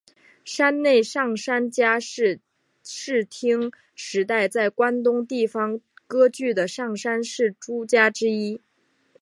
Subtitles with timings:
[0.43, 2.39] 山内上杉家是
[2.83, 8.59] 室町时代在关东地方割据的上杉氏诸家之一。